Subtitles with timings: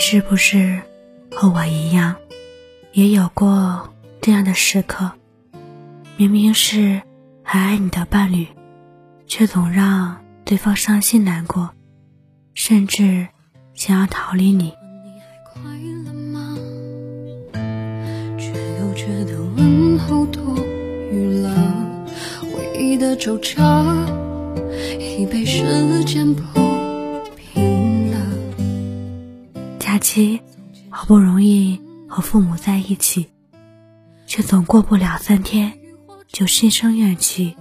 [0.00, 0.80] 是不是
[1.34, 2.14] 和我一样，
[2.92, 5.10] 也有过这样的时刻？
[6.16, 7.02] 明明是
[7.42, 8.46] 很爱你的伴侣，
[9.26, 11.70] 却总让对方伤心难过，
[12.54, 13.26] 甚至
[13.74, 14.72] 想要逃离你。
[22.80, 24.06] 一的惆怅
[24.98, 26.67] 已被时间铺
[29.98, 30.40] 假期
[30.90, 33.30] 好不容易和父母在一起，
[34.28, 35.76] 却总过不了三天，
[36.28, 37.56] 就心生怨气，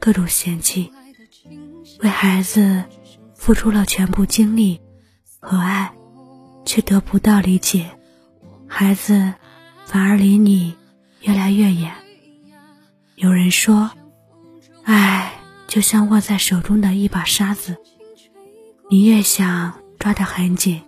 [0.00, 0.90] 各种嫌弃，
[2.00, 2.82] 为孩子
[3.36, 4.80] 付出了全部精力
[5.38, 5.92] 和爱，
[6.64, 7.88] 却得不到理解，
[8.66, 9.34] 孩子
[9.84, 10.74] 反而离你
[11.20, 11.92] 越来越远。
[13.14, 13.92] 有人说，
[14.82, 15.34] 爱
[15.68, 17.76] 就像握在手中的一把沙子，
[18.90, 20.82] 你越想抓得很紧。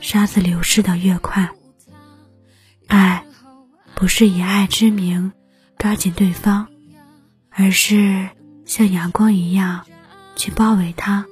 [0.00, 1.50] 沙子流逝的越快，
[2.88, 3.24] 爱
[3.94, 5.32] 不是以爱之名
[5.78, 6.66] 抓紧对方，
[7.50, 8.28] 而是
[8.64, 9.86] 像阳光一样
[10.36, 11.26] 去包围他，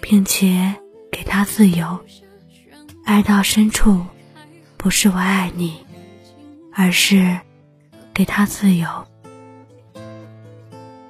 [0.00, 0.76] 并且
[1.10, 2.00] 给他自由。
[3.04, 4.06] 爱到深处，
[4.76, 5.84] 不是我爱你，
[6.72, 7.40] 而是
[8.14, 9.06] 给他自由。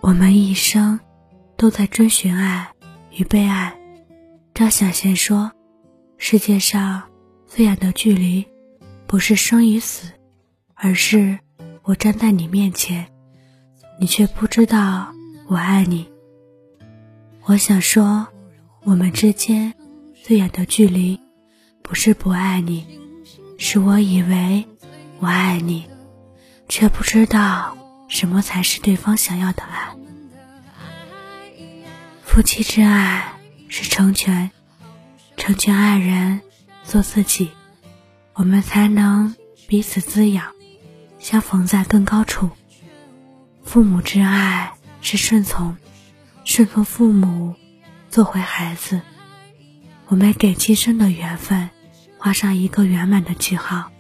[0.01, 0.99] 我们一生
[1.57, 2.69] 都在追寻爱
[3.11, 3.79] 与被爱。
[4.55, 5.53] 张小娴说。
[6.19, 7.03] 世界上
[7.47, 8.45] 最远的距离，
[9.07, 10.11] 不是生与死，
[10.75, 11.39] 而是
[11.83, 13.07] 我站在你面前，
[14.01, 15.13] 你却不知道
[15.47, 16.09] 我爱你。
[17.45, 18.27] 我想说，
[18.83, 19.73] 我们之间
[20.23, 21.21] 最远的距离，
[21.83, 22.85] 不是不爱你，
[23.59, 24.67] 是我以为
[25.21, 25.85] 我爱你，
[26.69, 27.77] 却不知道
[28.09, 29.95] 什么才是对方想要的爱。
[32.25, 33.33] 夫妻之爱
[33.69, 34.51] 是成全。
[35.47, 36.41] 成全爱人，
[36.83, 37.53] 做自己，
[38.35, 39.37] 我们才能
[39.69, 40.53] 彼此滋养，
[41.21, 42.51] 相逢在更高处。
[43.63, 45.77] 父母之爱是顺从，
[46.45, 47.55] 顺从父母，
[48.11, 49.03] 做回孩子。
[50.09, 51.71] 我们给今生的缘分
[52.19, 53.93] 画上一个圆满的句号。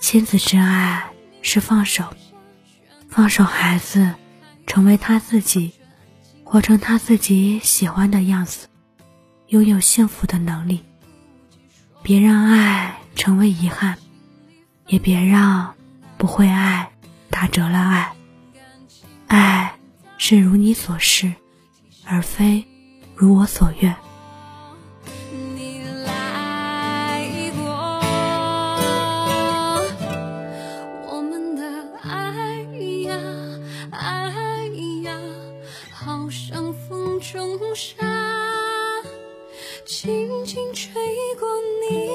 [0.00, 1.12] 亲子之爱
[1.42, 2.12] 是放手，
[3.08, 4.14] 放手孩子，
[4.66, 5.74] 成为他自己，
[6.42, 8.66] 活成他自己喜欢的样子。
[9.48, 10.82] 拥有幸福的能力，
[12.02, 13.96] 别让爱成为遗憾，
[14.88, 15.72] 也别让
[16.18, 16.90] 不会爱
[17.30, 18.12] 打折了爱。
[19.28, 19.78] 爱
[20.18, 21.32] 是如你所示，
[22.04, 22.64] 而非
[23.14, 23.94] 如我所愿。
[31.08, 31.64] 我们的
[32.02, 32.62] 爱
[33.04, 33.20] 呀，
[33.92, 34.66] 爱
[35.04, 35.16] 呀，
[35.92, 38.15] 好像风中沙。
[39.86, 41.00] 轻轻吹
[41.38, 41.46] 过
[41.88, 42.05] 你。